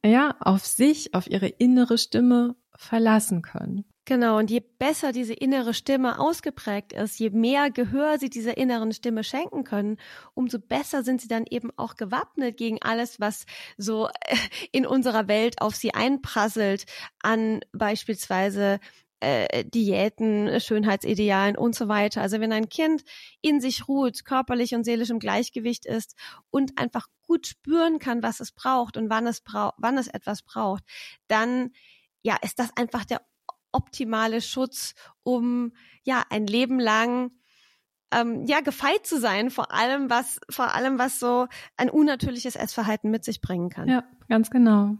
ja 0.03 0.35
auf 0.39 0.65
sich, 0.65 1.13
auf 1.13 1.29
ihre 1.29 1.47
innere 1.47 1.97
Stimme 1.97 2.55
verlassen 2.75 3.41
können. 3.41 3.85
Genau, 4.05 4.39
und 4.39 4.49
je 4.49 4.61
besser 4.79 5.11
diese 5.11 5.33
innere 5.33 5.75
Stimme 5.75 6.19
ausgeprägt 6.19 6.91
ist, 6.91 7.19
je 7.19 7.29
mehr 7.29 7.69
Gehör 7.69 8.17
sie 8.17 8.29
dieser 8.31 8.57
inneren 8.57 8.93
Stimme 8.93 9.23
schenken 9.23 9.63
können, 9.63 9.97
umso 10.33 10.57
besser 10.59 11.03
sind 11.03 11.21
sie 11.21 11.27
dann 11.27 11.45
eben 11.47 11.69
auch 11.77 11.95
gewappnet 11.95 12.57
gegen 12.57 12.81
alles, 12.81 13.19
was 13.19 13.45
so 13.77 14.07
äh, 14.07 14.35
in 14.71 14.87
unserer 14.87 15.27
Welt 15.27 15.61
auf 15.61 15.75
sie 15.75 15.93
einprasselt, 15.93 16.85
an 17.21 17.59
beispielsweise 17.73 18.79
äh, 19.19 19.63
Diäten, 19.65 20.59
Schönheitsidealen 20.59 21.55
und 21.55 21.75
so 21.75 21.87
weiter. 21.87 22.21
Also 22.23 22.39
wenn 22.39 22.51
ein 22.53 22.69
Kind 22.69 23.03
in 23.41 23.61
sich 23.61 23.87
ruht, 23.87 24.25
körperlich 24.25 24.73
und 24.73 24.83
seelisch 24.83 25.11
im 25.11 25.19
Gleichgewicht 25.19 25.85
ist 25.85 26.15
und 26.49 26.79
einfach 26.79 27.07
gut 27.27 27.45
spüren 27.45 27.99
kann, 27.99 28.23
was 28.23 28.39
es 28.39 28.51
braucht 28.51 28.97
und 28.97 29.11
wann 29.11 29.27
es 29.27 29.41
braucht, 29.41 29.75
wann 29.77 29.99
es 29.99 30.07
etwas 30.07 30.41
braucht, 30.41 30.83
dann 31.27 31.69
ja, 32.23 32.37
ist 32.41 32.59
das 32.59 32.69
einfach 32.75 33.05
der 33.05 33.21
optimale 33.71 34.41
Schutz, 34.41 34.93
um 35.23 35.73
ja 36.03 36.23
ein 36.29 36.47
Leben 36.47 36.79
lang 36.79 37.31
ähm, 38.11 38.45
ja 38.45 38.59
gefeit 38.59 39.05
zu 39.05 39.19
sein 39.19 39.49
vor 39.49 39.71
allem 39.71 40.09
was 40.09 40.39
vor 40.49 40.75
allem 40.75 40.99
was 40.99 41.19
so 41.19 41.47
ein 41.77 41.89
unnatürliches 41.89 42.55
Essverhalten 42.55 43.09
mit 43.09 43.23
sich 43.23 43.41
bringen 43.41 43.69
kann. 43.69 43.87
Ja, 43.87 44.03
ganz 44.27 44.49
genau. 44.49 44.97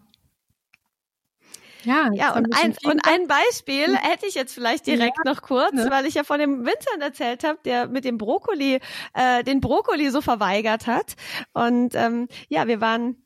Ja, 1.84 2.10
ja 2.14 2.36
und 2.36 2.48
ein, 2.56 2.76
und 2.84 3.08
ein 3.08 3.28
Beispiel 3.28 3.96
hätte 3.98 4.28
ich 4.28 4.36
jetzt 4.36 4.54
vielleicht 4.54 4.88
direkt 4.88 5.18
ja, 5.26 5.32
noch 5.32 5.42
kurz, 5.42 5.74
ne? 5.74 5.88
weil 5.90 6.06
ich 6.06 6.14
ja 6.14 6.24
von 6.24 6.40
dem 6.40 6.66
Vincent 6.66 7.02
erzählt 7.02 7.44
habe, 7.44 7.60
der 7.66 7.88
mit 7.88 8.06
dem 8.06 8.18
Brokkoli, 8.18 8.80
äh, 9.14 9.44
den 9.44 9.62
Brokkoli 9.62 10.10
so 10.10 10.22
verweigert 10.22 10.88
hat. 10.88 11.16
Und 11.54 11.96
ähm, 11.96 12.28
ja, 12.50 12.68
wir 12.68 12.82
waren 12.82 13.21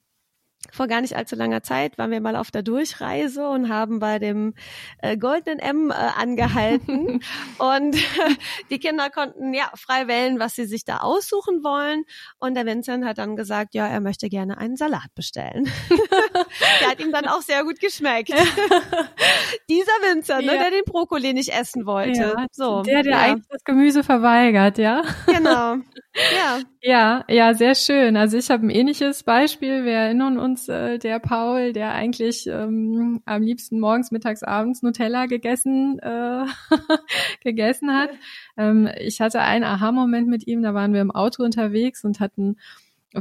vor 0.71 0.87
gar 0.87 1.01
nicht 1.01 1.15
allzu 1.15 1.35
langer 1.35 1.63
Zeit 1.63 1.97
waren 1.97 2.11
wir 2.11 2.21
mal 2.21 2.35
auf 2.35 2.51
der 2.51 2.63
Durchreise 2.63 3.47
und 3.47 3.69
haben 3.69 3.99
bei 3.99 4.19
dem 4.19 4.53
äh, 5.01 5.17
Goldenen 5.17 5.59
M 5.59 5.91
äh, 5.91 5.93
angehalten 5.93 7.21
und 7.57 7.95
die 8.69 8.79
Kinder 8.79 9.09
konnten 9.09 9.53
ja 9.53 9.69
frei 9.75 10.07
wählen, 10.07 10.39
was 10.39 10.55
sie 10.55 10.65
sich 10.65 10.85
da 10.85 10.97
aussuchen 10.97 11.63
wollen 11.63 12.03
und 12.39 12.55
der 12.55 12.65
Vincent 12.65 13.05
hat 13.05 13.17
dann 13.17 13.35
gesagt, 13.35 13.73
ja, 13.75 13.87
er 13.87 14.01
möchte 14.01 14.29
gerne 14.29 14.57
einen 14.57 14.75
Salat 14.75 15.13
bestellen. 15.15 15.69
der 16.81 16.89
hat 16.89 16.99
ihm 16.99 17.11
dann 17.11 17.27
auch 17.27 17.41
sehr 17.41 17.63
gut 17.63 17.79
geschmeckt. 17.79 18.31
Dieser 19.69 19.91
Vincent, 20.01 20.45
ne, 20.45 20.55
ja. 20.55 20.61
der 20.61 20.71
den 20.71 20.83
Brokkoli 20.85 21.33
nicht 21.33 21.49
essen 21.49 21.85
wollte. 21.85 22.35
Ja, 22.37 22.45
so, 22.51 22.81
der, 22.83 23.03
der 23.03 23.11
ja. 23.11 23.19
eigentlich 23.19 23.47
das 23.49 23.63
Gemüse 23.63 24.03
verweigert, 24.03 24.77
ja. 24.77 25.03
Genau. 25.27 25.77
Ja. 26.15 26.59
Ja, 26.81 27.25
ja, 27.27 27.53
sehr 27.53 27.75
schön. 27.75 28.15
Also 28.15 28.37
ich 28.37 28.49
habe 28.49 28.65
ein 28.65 28.69
ähnliches 28.69 29.23
Beispiel. 29.23 29.83
Wir 29.85 29.93
erinnern 29.93 30.37
uns, 30.37 30.69
äh, 30.69 30.97
der 30.97 31.19
Paul, 31.19 31.73
der 31.73 31.93
eigentlich 31.93 32.47
ähm, 32.47 33.21
am 33.25 33.41
liebsten 33.41 33.79
morgens, 33.79 34.11
mittags, 34.11 34.43
abends 34.43 34.81
Nutella 34.81 35.25
gegessen, 35.25 35.99
äh, 35.99 36.45
gegessen 37.43 37.93
hat. 37.93 38.11
Ähm, 38.55 38.89
ich 38.99 39.19
hatte 39.19 39.41
einen 39.41 39.63
Aha-Moment 39.65 40.27
mit 40.27 40.47
ihm, 40.47 40.61
da 40.61 40.73
waren 40.73 40.93
wir 40.93 41.01
im 41.01 41.11
Auto 41.11 41.43
unterwegs 41.43 42.03
und 42.03 42.19
hatten 42.19 42.57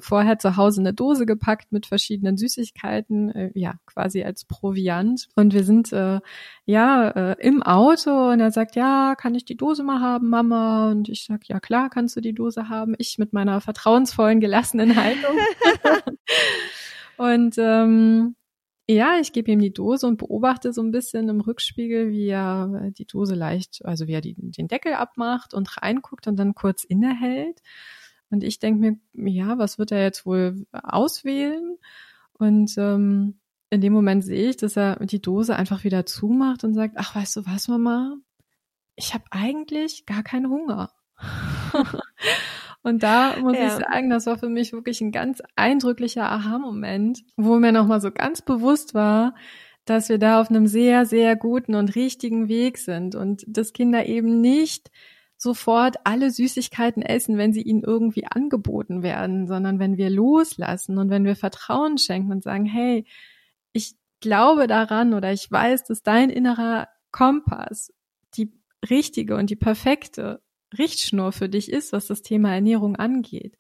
vorher 0.01 0.39
zu 0.39 0.57
Hause 0.57 0.81
eine 0.81 0.93
Dose 0.93 1.27
gepackt 1.27 1.73
mit 1.73 1.87
verschiedenen 1.87 2.37
Süßigkeiten, 2.37 3.31
äh, 3.31 3.51
ja, 3.55 3.75
quasi 3.87 4.23
als 4.23 4.45
Proviant. 4.45 5.29
Und 5.35 5.55
wir 5.55 5.65
sind 5.65 5.93
äh, 5.93 6.21
ja 6.67 7.09
äh, 7.11 7.37
im 7.41 7.63
Auto 7.63 8.31
und 8.31 8.41
er 8.41 8.51
sagt, 8.51 8.77
ja, 8.77 9.15
kann 9.17 9.35
ich 9.35 9.45
die 9.45 9.57
Dose 9.57 9.83
mal 9.83 10.01
haben, 10.01 10.31
Mama? 10.31 10.91
Und 10.91 11.09
ich 11.09 11.25
sag, 11.25 11.49
ja 11.49 11.61
klar, 11.61 11.91
kannst 11.91 12.17
du 12.17 12.21
die 12.21 12.35
Dose 12.35 12.69
haben. 12.69 12.95
Ich 12.99 13.19
mit 13.19 13.33
meiner 13.33 13.61
vertrauensvollen, 13.61 14.41
gelassenen 14.41 14.97
Haltung. 14.97 15.37
und 17.17 17.55
ähm, 17.59 18.37
ja, 18.89 19.19
ich 19.19 19.33
gebe 19.33 19.51
ihm 19.51 19.61
die 19.61 19.73
Dose 19.73 20.07
und 20.07 20.19
beobachte 20.19 20.73
so 20.75 20.83
ein 20.83 20.91
bisschen 20.91 21.29
im 21.31 21.41
Rückspiegel, 21.41 22.11
wie 22.11 22.29
er 22.29 22.91
die 22.91 23.07
Dose 23.07 23.35
leicht, 23.35 23.81
also 23.85 24.07
wie 24.07 24.13
er 24.13 24.21
die, 24.21 24.35
den 24.37 24.69
Deckel 24.69 24.93
abmacht 24.95 25.55
und 25.55 25.81
reinguckt 25.81 26.27
und 26.27 26.37
dann 26.37 26.55
kurz 26.55 26.85
innehält. 26.85 27.63
Und 28.35 28.43
ich 28.43 28.59
denke 28.59 28.99
mir, 29.13 29.33
ja, 29.33 29.59
was 29.59 29.79
wird 29.79 29.93
er 29.93 30.03
jetzt 30.03 30.27
wohl 30.27 30.67
auswählen? 30.73 31.79
Und 32.33 32.77
ähm, 32.79 33.39
in 33.71 33.81
dem 33.81 33.93
Moment 33.93 34.25
sehe 34.25 34.51
ich, 34.51 34.57
dass 34.57 34.77
er 34.77 34.97
die 35.07 35.23
Dose 35.23 35.55
einfach 35.55 35.85
wieder 35.85 36.05
zumacht 36.05 36.65
und 36.65 36.75
sagt, 36.75 36.95
ach, 36.97 37.15
weißt 37.15 37.37
du 37.37 37.47
was, 37.47 37.69
Mama? 37.69 38.17
Ich 38.97 39.15
habe 39.15 39.23
eigentlich 39.31 40.05
gar 40.05 40.25
keinen 40.25 40.49
Hunger. 40.49 40.91
Und 42.83 43.05
da 43.05 43.37
muss 43.41 43.57
ja. 43.57 43.67
ich 43.67 43.73
sagen, 43.73 44.11
das 44.11 44.27
war 44.27 44.37
für 44.37 44.49
mich 44.49 44.73
wirklich 44.73 45.01
ein 45.01 45.13
ganz 45.13 45.41
eindrücklicher 45.55 46.29
Aha-Moment, 46.29 47.23
wo 47.37 47.61
mir 47.61 47.71
nochmal 47.71 48.01
so 48.01 48.11
ganz 48.11 48.43
bewusst 48.43 48.95
war, 48.95 49.37
dass 49.85 50.09
wir 50.09 50.19
da 50.19 50.41
auf 50.41 50.51
einem 50.51 50.67
sehr, 50.67 51.07
sehr 51.07 51.37
guten 51.37 51.77
und 51.77 51.95
richtigen 51.95 52.49
Weg 52.49 52.79
sind 52.79 53.15
und 53.15 53.45
dass 53.47 53.73
Kinder 53.73 54.07
eben 54.07 54.41
nicht 54.41 54.91
sofort 55.45 55.97
alle 56.03 56.33
Süßigkeiten 56.33 57.03
essen, 57.03 57.39
wenn 57.39 57.53
sie 57.53 57.63
ihnen 57.63 57.85
irgendwie 57.85 58.27
angeboten 58.27 59.05
werden, 59.05 59.47
sondern 59.47 59.79
wenn 59.79 59.97
wir 59.97 60.11
loslassen 60.11 60.99
und 60.99 61.11
wenn 61.11 61.25
wir 61.25 61.37
Vertrauen 61.37 61.99
schenken 61.99 62.33
und 62.33 62.43
sagen, 62.43 62.65
hey, 62.65 63.05
ich 63.73 63.95
glaube 64.21 64.67
daran 64.67 65.15
oder 65.15 65.33
ich 65.33 65.49
weiß, 65.49 65.85
dass 65.85 66.03
dein 66.03 66.31
innerer 66.31 66.89
Kompass 67.13 67.93
die 68.37 68.53
richtige 68.91 69.37
und 69.37 69.51
die 69.51 69.57
perfekte 69.57 70.41
Richtschnur 70.77 71.31
für 71.31 71.49
dich 71.49 71.71
ist, 71.71 71.93
was 71.93 72.07
das 72.07 72.23
Thema 72.23 72.53
Ernährung 72.53 72.97
angeht, 72.97 73.57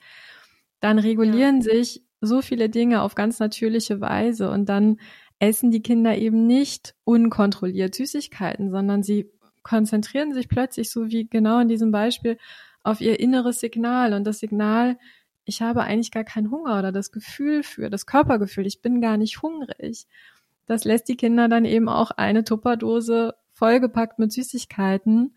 dann 0.80 0.98
regulieren 0.98 1.60
ja. 1.60 1.62
sich 1.62 2.02
so 2.20 2.42
viele 2.42 2.68
Dinge 2.68 3.02
auf 3.02 3.14
ganz 3.14 3.38
natürliche 3.38 4.00
Weise 4.00 4.50
und 4.50 4.68
dann 4.68 4.98
essen 5.38 5.70
die 5.70 5.82
Kinder 5.82 6.16
eben 6.16 6.46
nicht 6.46 6.94
unkontrolliert 7.04 7.94
Süßigkeiten, 7.94 8.70
sondern 8.70 9.02
sie 9.02 9.30
konzentrieren 9.64 10.32
sich 10.32 10.48
plötzlich, 10.48 10.90
so 10.90 11.08
wie 11.08 11.26
genau 11.26 11.58
in 11.58 11.68
diesem 11.68 11.90
Beispiel, 11.90 12.38
auf 12.84 13.00
ihr 13.00 13.18
inneres 13.18 13.58
Signal 13.58 14.12
und 14.12 14.24
das 14.24 14.38
Signal, 14.38 14.98
ich 15.44 15.60
habe 15.60 15.82
eigentlich 15.82 16.12
gar 16.12 16.24
keinen 16.24 16.50
Hunger 16.50 16.78
oder 16.78 16.92
das 16.92 17.10
Gefühl 17.10 17.64
für, 17.64 17.90
das 17.90 18.06
Körpergefühl, 18.06 18.66
ich 18.66 18.80
bin 18.80 19.00
gar 19.00 19.16
nicht 19.16 19.42
hungrig. 19.42 20.06
Das 20.66 20.84
lässt 20.84 21.08
die 21.08 21.16
Kinder 21.16 21.48
dann 21.48 21.64
eben 21.64 21.88
auch 21.88 22.12
eine 22.12 22.44
Tupperdose 22.44 23.34
vollgepackt 23.52 24.18
mit 24.18 24.32
Süßigkeiten 24.32 25.34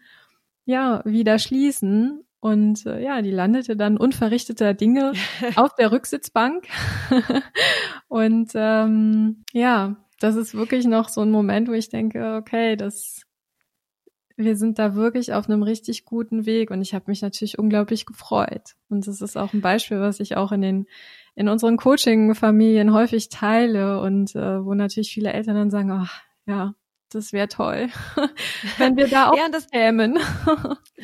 ja, 0.68 1.02
wieder 1.06 1.40
schließen. 1.40 2.24
Und 2.40 2.86
äh, 2.86 3.02
ja, 3.02 3.22
die 3.24 3.32
landete 3.32 3.76
dann 3.76 3.98
unverrichteter 3.98 4.76
Dinge 4.76 5.14
auf 5.56 5.74
der 5.74 5.92
Rücksitzbank. 5.92 6.68
und 8.08 8.52
ähm, 8.54 9.44
ja, 9.54 9.96
das 10.20 10.36
ist 10.36 10.54
wirklich 10.54 10.86
noch 10.86 11.10
so 11.10 11.22
ein 11.22 11.32
Moment, 11.32 11.68
wo 11.68 11.74
ich 11.74 11.90
denke, 11.90 12.36
okay, 12.36 12.76
das 12.76 13.24
wir 14.38 14.56
sind 14.56 14.78
da 14.78 14.96
wirklich 14.96 15.34
auf 15.34 15.50
einem 15.50 15.64
richtig 15.64 16.06
guten 16.06 16.46
Weg 16.46 16.70
und 16.70 16.82
ich 16.82 16.94
habe 16.94 17.06
mich 17.08 17.22
natürlich 17.22 17.58
unglaublich 17.58 18.06
gefreut. 18.06 18.76
Und 18.88 19.08
das 19.08 19.22
ist 19.22 19.36
auch 19.36 19.52
ein 19.54 19.62
Beispiel, 19.62 20.00
was 20.00 20.20
ich 20.20 20.38
auch 20.38 20.52
in 20.52 20.62
den 20.62 20.88
in 21.36 21.50
unseren 21.50 21.78
Coaching-Familien 21.78 22.94
häufig 22.94 23.30
teile 23.30 24.02
und 24.02 24.36
äh, 24.36 24.66
wo 24.66 24.74
natürlich 24.74 25.12
viele 25.12 25.34
Eltern 25.34 25.56
dann 25.56 25.70
sagen, 25.70 25.92
ach 25.92 26.22
ja, 26.48 26.74
das 27.12 27.32
wäre 27.32 27.48
toll, 27.48 27.90
wenn 28.78 28.98
wir 28.98 29.08
da 29.08 29.30
auch 29.32 29.38
ja, 29.38 29.48
das, 29.50 29.70
kämen. 29.70 30.20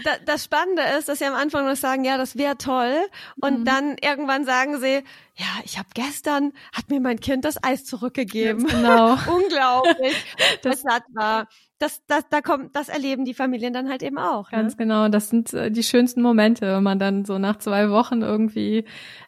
da, 0.03 0.11
das 0.25 0.43
Spannende 0.43 0.81
ist, 0.97 1.07
dass 1.07 1.19
sie 1.19 1.25
am 1.25 1.35
Anfang 1.35 1.65
noch 1.65 1.75
sagen, 1.75 2.03
ja, 2.03 2.17
das 2.17 2.35
wäre 2.35 2.57
toll. 2.57 2.95
Und 3.41 3.59
mhm. 3.59 3.65
dann 3.65 3.95
irgendwann 4.01 4.43
sagen 4.43 4.79
sie, 4.79 5.03
ja, 5.35 5.45
ich 5.63 5.77
habe 5.77 5.89
gestern, 5.93 6.51
hat 6.73 6.89
mir 6.89 6.99
mein 6.99 7.19
Kind 7.19 7.45
das 7.45 7.63
Eis 7.63 7.85
zurückgegeben. 7.85 8.65
genau. 8.65 9.13
Unglaublich. 9.27 10.15
Das, 10.61 10.83
das 10.83 11.05
war 11.13 11.47
das, 11.83 12.01
das, 12.07 12.23
da 12.29 12.39
kommt, 12.39 12.75
das 12.77 12.87
erleben 12.87 13.25
die 13.25 13.33
Familien 13.33 13.73
dann 13.73 13.89
halt 13.89 14.03
eben 14.03 14.17
auch. 14.17 14.49
Ne? 14.51 14.59
Ganz 14.59 14.77
genau. 14.77 15.09
Das 15.09 15.29
sind 15.29 15.53
äh, 15.53 15.69
die 15.69 15.83
schönsten 15.83 16.21
Momente, 16.21 16.65
wenn 16.65 16.83
man 16.83 16.97
dann 16.97 17.25
so 17.25 17.37
nach 17.37 17.57
zwei 17.57 17.89
Wochen 17.89 18.21
irgendwie 18.21 18.85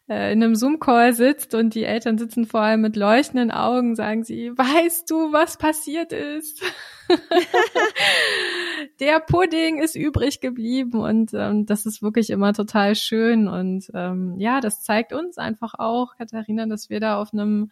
äh, 0.07 0.31
in 0.31 0.41
einem 0.41 0.55
Zoom-Call 0.55 1.13
sitzt 1.13 1.53
und 1.53 1.75
die 1.75 1.83
Eltern 1.83 2.17
sitzen 2.17 2.45
vor 2.45 2.61
allem 2.61 2.79
mit 2.79 2.95
leuchtenden 2.95 3.51
Augen, 3.51 3.95
sagen 3.95 4.23
sie, 4.23 4.51
weißt 4.57 5.11
du, 5.11 5.33
was 5.33 5.57
passiert 5.57 6.13
ist? 6.13 6.63
Der 9.01 9.19
Pudding 9.19 9.79
ist 9.79 9.97
übrig 9.97 10.39
geblieben 10.39 11.01
und 11.01 11.31
ähm, 11.33 11.65
das 11.65 11.85
ist 11.85 12.01
wirklich 12.01 12.29
immer 12.29 12.53
total 12.53 12.95
schön 12.95 13.49
und 13.49 13.91
ähm, 13.93 14.35
ja, 14.39 14.61
das 14.61 14.81
zeigt 14.81 15.11
uns 15.11 15.37
einfach 15.37 15.73
auch, 15.77 16.15
Katharina, 16.17 16.65
dass 16.67 16.89
wir 16.89 17.01
da 17.01 17.21
auf 17.21 17.33
einem 17.33 17.69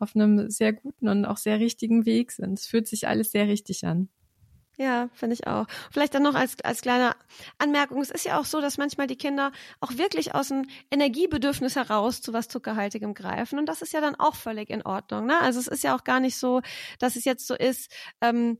auf 0.00 0.14
einem 0.14 0.50
sehr 0.50 0.72
guten 0.72 1.08
und 1.08 1.24
auch 1.24 1.36
sehr 1.36 1.58
richtigen 1.60 2.06
Weg 2.06 2.32
sind. 2.32 2.58
Es 2.58 2.66
fühlt 2.66 2.88
sich 2.88 3.08
alles 3.08 3.30
sehr 3.32 3.48
richtig 3.48 3.84
an. 3.84 4.08
Ja, 4.80 5.10
finde 5.12 5.34
ich 5.34 5.46
auch. 5.46 5.66
Vielleicht 5.90 6.14
dann 6.14 6.22
noch 6.22 6.34
als, 6.34 6.58
als 6.64 6.80
kleine 6.80 7.14
Anmerkung. 7.58 8.00
Es 8.00 8.10
ist 8.10 8.24
ja 8.24 8.40
auch 8.40 8.46
so, 8.46 8.62
dass 8.62 8.78
manchmal 8.78 9.06
die 9.06 9.16
Kinder 9.16 9.52
auch 9.78 9.98
wirklich 9.98 10.34
aus 10.34 10.48
dem 10.48 10.66
Energiebedürfnis 10.90 11.76
heraus 11.76 12.22
zu 12.22 12.32
was 12.32 12.48
Zuckerhaltigem 12.48 13.12
greifen. 13.12 13.58
Und 13.58 13.66
das 13.66 13.82
ist 13.82 13.92
ja 13.92 14.00
dann 14.00 14.14
auch 14.14 14.34
völlig 14.34 14.70
in 14.70 14.80
Ordnung. 14.80 15.26
Ne? 15.26 15.38
Also 15.38 15.60
es 15.60 15.66
ist 15.66 15.84
ja 15.84 15.94
auch 15.94 16.02
gar 16.02 16.18
nicht 16.18 16.38
so, 16.38 16.62
dass 16.98 17.16
es 17.16 17.26
jetzt 17.26 17.46
so 17.46 17.54
ist, 17.54 17.92
ähm, 18.22 18.56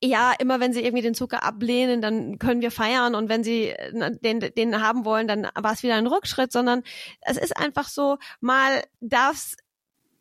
ja, 0.00 0.32
immer 0.38 0.60
wenn 0.60 0.72
sie 0.72 0.84
irgendwie 0.84 1.02
den 1.02 1.14
Zucker 1.14 1.42
ablehnen, 1.42 2.00
dann 2.00 2.38
können 2.38 2.60
wir 2.60 2.70
feiern 2.70 3.16
und 3.16 3.28
wenn 3.28 3.42
sie 3.42 3.74
den, 4.22 4.38
den 4.38 4.80
haben 4.80 5.04
wollen, 5.04 5.26
dann 5.26 5.48
war 5.56 5.72
es 5.72 5.82
wieder 5.82 5.96
ein 5.96 6.06
Rückschritt, 6.06 6.52
sondern 6.52 6.84
es 7.22 7.36
ist 7.36 7.56
einfach 7.56 7.88
so, 7.88 8.16
mal 8.40 8.84
darf 9.00 9.56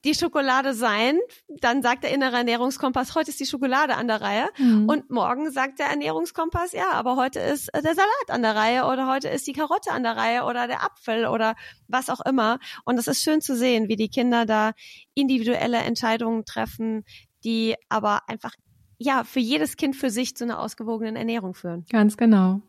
die 0.08 0.16
Schokolade 0.16 0.74
sein, 0.74 1.20
dann 1.60 1.82
sagt 1.82 2.04
der 2.04 2.14
innere 2.14 2.38
Ernährungskompass, 2.38 3.14
heute 3.14 3.30
ist 3.30 3.42
die 3.42 3.46
Schokolade 3.46 3.96
an 3.96 4.08
der 4.08 4.22
Reihe 4.22 4.48
mhm. 4.58 4.88
und 4.88 5.10
morgen 5.10 5.52
sagt 5.52 5.80
der 5.80 5.88
Ernährungskompass, 5.88 6.72
ja, 6.72 6.92
aber 6.94 7.18
heute 7.18 7.40
ist 7.40 7.68
äh, 7.74 7.82
der 7.82 7.94
Salat 7.94 8.30
an 8.30 8.42
der 8.42 8.56
Reihe 8.56 8.86
oder 8.86 9.08
heute 9.08 9.28
ist 9.28 9.46
die 9.48 9.54
Karotte 9.54 9.92
an 9.92 10.04
der 10.04 10.16
Reihe 10.16 10.44
oder 10.46 10.68
der 10.68 10.82
Apfel 10.82 11.26
oder 11.26 11.56
was 11.90 12.10
auch 12.10 12.22
immer. 12.22 12.60
Und 12.86 12.98
es 12.98 13.08
ist 13.08 13.22
schön 13.22 13.42
zu 13.42 13.56
sehen, 13.56 13.90
wie 13.90 13.98
die 13.98 14.08
Kinder 14.08 14.46
da 14.46 14.72
individuelle 15.14 15.80
Entscheidungen 15.80 16.46
treffen, 16.46 17.04
die 17.44 17.76
aber 17.90 18.30
einfach 18.30 18.54
ja 18.98 19.26
für 19.26 19.42
jedes 19.42 19.76
Kind 19.76 19.98
für 19.98 20.10
sich 20.10 20.38
zu 20.38 20.46
einer 20.46 20.60
ausgewogenen 20.60 21.18
Ernährung 21.18 21.54
führen. 21.54 21.86
Ganz 21.92 22.16
genau. 22.16 22.62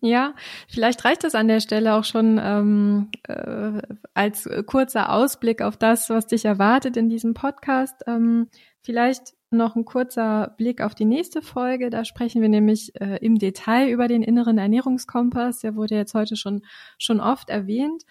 Ja, 0.00 0.34
vielleicht 0.68 1.04
reicht 1.04 1.24
es 1.24 1.34
an 1.34 1.48
der 1.48 1.60
Stelle 1.60 1.94
auch 1.94 2.04
schon 2.04 2.40
ähm, 2.42 3.10
äh, 3.24 3.82
als 4.14 4.48
kurzer 4.66 5.12
Ausblick 5.12 5.62
auf 5.62 5.76
das, 5.76 6.08
was 6.10 6.26
dich 6.26 6.44
erwartet 6.44 6.96
in 6.96 7.08
diesem 7.08 7.34
Podcast. 7.34 8.02
Ähm, 8.06 8.48
vielleicht 8.80 9.34
noch 9.50 9.76
ein 9.76 9.84
kurzer 9.84 10.54
Blick 10.58 10.82
auf 10.82 10.94
die 10.94 11.04
nächste 11.04 11.42
Folge. 11.42 11.90
Da 11.90 12.04
sprechen 12.04 12.42
wir 12.42 12.48
nämlich 12.48 12.98
äh, 13.00 13.18
im 13.24 13.38
Detail 13.38 13.88
über 13.88 14.08
den 14.08 14.22
inneren 14.22 14.58
Ernährungskompass. 14.58 15.60
Der 15.60 15.74
wurde 15.74 15.94
jetzt 15.94 16.14
heute 16.14 16.36
schon, 16.36 16.62
schon 16.98 17.20
oft 17.20 17.48
erwähnt. 17.48 18.04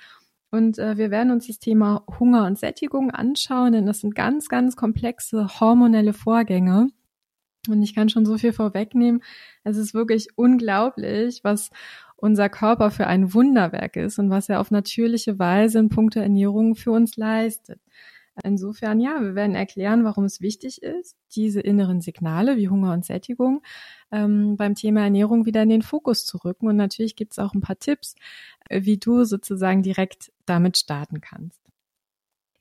Und 0.49 0.79
äh, 0.79 0.97
wir 0.97 1.11
werden 1.11 1.31
uns 1.31 1.47
das 1.47 1.59
Thema 1.59 2.05
Hunger 2.19 2.45
und 2.45 2.57
Sättigung 2.57 3.11
anschauen, 3.11 3.73
denn 3.73 3.85
das 3.85 3.99
sind 3.99 4.15
ganz, 4.15 4.47
ganz 4.47 4.75
komplexe 4.75 5.59
hormonelle 5.59 6.13
Vorgänge. 6.13 6.87
Und 7.69 7.81
ich 7.83 7.95
kann 7.95 8.09
schon 8.09 8.25
so 8.25 8.37
viel 8.37 8.53
vorwegnehmen. 8.53 9.21
Es 9.63 9.77
ist 9.77 9.93
wirklich 9.93 10.27
unglaublich, 10.35 11.43
was 11.43 11.69
unser 12.15 12.49
Körper 12.49 12.91
für 12.91 13.07
ein 13.07 13.33
Wunderwerk 13.33 13.95
ist 13.95 14.19
und 14.19 14.29
was 14.29 14.49
er 14.49 14.59
auf 14.59 14.71
natürliche 14.71 15.37
Weise 15.39 15.79
in 15.79 15.89
puncto 15.89 16.19
Ernährung 16.19 16.75
für 16.75 16.91
uns 16.91 17.15
leistet. 17.15 17.79
Insofern, 18.43 18.99
ja, 18.99 19.19
wir 19.19 19.35
werden 19.35 19.55
erklären, 19.55 20.03
warum 20.03 20.25
es 20.25 20.41
wichtig 20.41 20.83
ist, 20.83 21.15
diese 21.35 21.59
inneren 21.59 22.01
Signale 22.01 22.57
wie 22.57 22.69
Hunger 22.69 22.93
und 22.93 23.05
Sättigung 23.05 23.63
ähm, 24.11 24.57
beim 24.57 24.75
Thema 24.75 25.01
Ernährung 25.01 25.45
wieder 25.45 25.63
in 25.63 25.69
den 25.69 25.81
Fokus 25.81 26.25
zu 26.25 26.37
rücken. 26.37 26.67
Und 26.67 26.75
natürlich 26.75 27.15
gibt 27.15 27.31
es 27.33 27.39
auch 27.39 27.53
ein 27.53 27.61
paar 27.61 27.79
Tipps, 27.79 28.15
äh, 28.69 28.83
wie 28.83 28.97
du 28.97 29.23
sozusagen 29.23 29.81
direkt 29.81 30.31
damit 30.45 30.77
starten 30.77 31.19
kannst. 31.19 31.66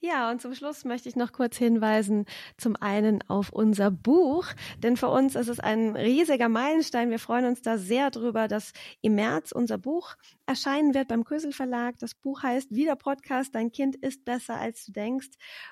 Ja, 0.07 0.31
und 0.31 0.41
zum 0.41 0.55
Schluss 0.55 0.85
möchte 0.85 1.09
ich 1.09 1.17
noch 1.17 1.33
kurz 1.33 1.57
hinweisen, 1.57 2.27
zum 2.59 2.77
einen 2.77 3.29
auf 3.29 3.51
unser 3.51 3.91
Buch, 3.91 4.47
denn 4.81 4.97
für 4.97 5.09
uns 5.09 5.35
ist 5.35 5.49
es 5.49 5.59
ein 5.59 5.97
riesiger 5.97 6.49
Meilenstein. 6.49 7.11
Wir 7.11 7.19
freuen 7.19 7.45
uns 7.45 7.61
da 7.61 7.77
sehr 7.77 8.13
drüber, 8.13 8.47
dass 8.47 8.73
im 9.03 9.17
März 9.17 9.51
unser 9.51 9.79
Buch 9.79 10.15
erscheinen 10.47 10.95
wird 10.95 11.09
beim 11.09 11.25
Kösel 11.25 11.51
Verlag. 11.51 11.99
Das 11.99 12.15
Buch 12.15 12.45
heißt 12.45 12.73
Wieder 12.73 12.95
Podcast, 12.95 13.53
dein 13.57 13.73
Kind 13.73 13.97
ist 13.97 14.25
besser 14.25 14.55
als 14.55 14.87
du 14.87 14.93
denkst. 14.93 15.31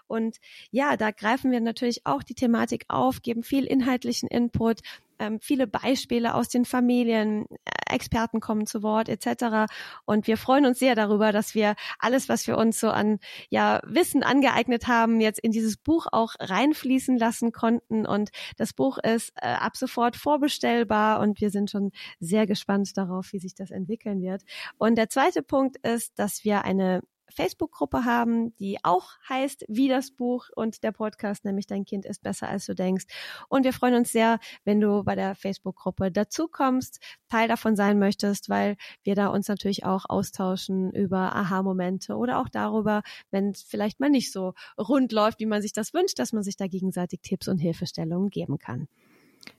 Und 0.09 0.39
ja, 0.73 0.97
da 0.97 1.13
greifen 1.13 1.53
wir 1.53 1.61
natürlich 1.61 2.05
auch 2.05 2.25
die 2.25 2.35
Thematik 2.35 2.87
auf, 2.89 3.23
geben 3.23 3.45
viel 3.45 3.65
inhaltlichen 3.65 4.29
Input, 4.29 4.81
ähm, 5.25 5.39
viele 5.41 5.67
Beispiele 5.67 6.35
aus 6.35 6.49
den 6.49 6.65
Familien, 6.65 7.47
Experten 7.91 8.41
kommen 8.41 8.67
zu 8.67 8.83
Wort 8.83 9.09
etc. 9.09 9.73
Und 10.05 10.27
wir 10.27 10.37
freuen 10.37 10.67
uns 10.67 10.79
sehr 10.79 10.95
darüber, 10.95 11.33
dass 11.33 11.55
wir 11.55 11.75
alles, 11.99 12.29
was 12.29 12.47
wir 12.47 12.59
uns 12.59 12.81
so 12.81 12.91
an 12.91 13.19
ja 13.51 13.81
Wissen 13.85 14.23
angeeignet 14.23 14.87
haben, 14.87 15.21
jetzt 15.21 15.39
in 15.39 15.53
dieses 15.53 15.77
Buch 15.77 16.07
auch 16.11 16.35
reinfließen 16.41 17.17
lassen 17.17 17.53
konnten. 17.53 18.07
Und 18.07 18.31
das 18.57 18.73
Buch 18.73 18.99
ist 18.99 19.33
äh, 19.37 19.47
ab 19.47 19.77
sofort 19.77 20.17
vorbestellbar 20.17 21.21
und 21.21 21.41
wir 21.41 21.51
sind 21.51 21.71
schon 21.71 21.93
sehr 22.19 22.47
gespannt 22.47 22.97
darauf, 22.97 23.33
wie 23.33 23.39
sich 23.39 23.55
das 23.55 23.71
entwickeln 23.71 24.21
wird. 24.23 24.43
Und 24.79 24.97
der 24.97 25.09
zweite 25.09 25.43
Punkt 25.43 25.77
ist, 25.87 26.19
dass 26.19 26.45
wir 26.45 26.65
eine 26.65 27.01
Facebook-Gruppe 27.31 28.05
haben, 28.05 28.55
die 28.57 28.79
auch 28.83 29.11
heißt 29.29 29.65
wie 29.69 29.89
das 29.89 30.11
Buch 30.11 30.49
und 30.55 30.83
der 30.83 30.93
Podcast, 30.93 31.45
nämlich 31.45 31.67
Dein 31.67 31.85
Kind 31.85 32.05
ist 32.05 32.23
besser 32.23 32.49
als 32.49 32.67
du 32.67 32.75
denkst. 32.75 33.07
Und 33.49 33.65
wir 33.65 33.73
freuen 33.73 33.95
uns 33.95 34.13
sehr, 34.13 34.39
wenn 34.65 34.81
du 34.81 35.03
bei 35.05 35.15
der 35.15 35.35
Facebook-Gruppe 35.35 36.11
dazu 36.11 36.49
kommst, 36.49 37.01
Teil 37.29 37.49
davon 37.49 37.77
sein 37.77 37.99
möchtest, 37.99 38.49
weil 38.49 38.77
wir 39.03 39.15
da 39.15 39.29
uns 39.29 39.49
natürlich 39.49 39.85
auch 39.85 40.05
austauschen 40.09 40.93
über 40.93 41.35
Aha-Momente 41.35 42.17
oder 42.17 42.41
auch 42.41 42.49
darüber, 42.49 43.03
wenn 43.31 43.51
es 43.51 43.63
vielleicht 43.63 44.01
mal 44.01 44.11
nicht 44.11 44.33
so 44.33 44.55
rund 44.79 45.13
läuft, 45.13 45.41
wie 45.41 45.47
man 45.47 45.63
sich 45.63 45.73
das 45.73 45.95
wünscht, 45.95 46.19
dass 46.19 46.33
man 46.33 46.43
sich 46.43 46.57
da 46.57 46.67
gegenseitig 46.67 47.21
Tipps 47.23 47.49
und 47.49 47.59
Hilfestellungen 47.59 48.31
geben 48.31 48.59
kann. 48.59 48.89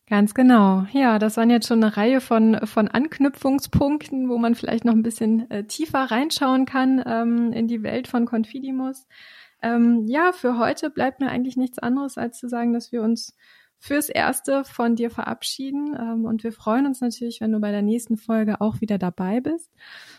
Ganz 0.08 0.34
genau. 0.36 0.86
Ja, 0.92 1.18
das 1.18 1.36
waren 1.38 1.50
jetzt 1.50 1.68
schon 1.68 1.84
eine 1.84 1.98
Reihe 1.98 2.22
von, 2.22 2.60
von 2.66 2.88
Anknüpfungspunkten, 2.88 4.30
wo 4.30 4.38
man 4.38 4.54
vielleicht 4.54 4.86
noch 4.86 4.94
ein 4.94 5.02
bisschen 5.02 5.50
äh, 5.50 5.64
tiefer 5.64 6.12
reinschauen 6.12 6.66
kann 6.66 7.04
ähm, 7.06 7.52
in 7.54 7.68
die 7.68 7.82
Welt 7.82 8.08
von 8.08 8.26
Confidimus. 8.26 9.08
Ähm, 9.64 10.06
ja, 10.06 10.32
für 10.32 10.60
heute 10.60 10.92
bleibt 10.92 11.22
mir 11.22 11.30
eigentlich 11.30 11.58
nichts 11.58 11.80
anderes, 11.80 12.20
als 12.20 12.38
zu 12.38 12.48
sagen, 12.48 12.72
dass 12.74 12.92
wir 12.92 13.02
uns 13.02 13.36
fürs 13.80 14.10
Erste 14.10 14.64
von 14.64 14.96
dir 14.96 15.10
verabschieden. 15.10 15.96
Ähm, 16.00 16.26
und 16.26 16.44
wir 16.44 16.52
freuen 16.52 16.86
uns 16.86 17.02
natürlich, 17.02 17.42
wenn 17.42 17.52
du 17.52 17.60
bei 17.60 17.72
der 17.72 17.82
nächsten 17.82 18.18
Folge 18.18 18.62
auch 18.62 18.82
wieder 18.82 18.98
dabei 18.98 19.42
bist. 19.42 19.72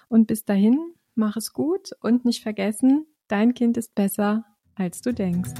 Und 0.08 0.26
bis 0.26 0.44
dahin, 0.44 0.78
mach 1.14 1.36
es 1.36 1.52
gut 1.52 1.90
und 2.00 2.24
nicht 2.24 2.42
vergessen, 2.42 3.06
dein 3.28 3.54
Kind 3.54 3.76
ist 3.76 3.94
besser, 3.94 4.44
als 4.74 5.00
du 5.00 5.12
denkst. 5.12 5.52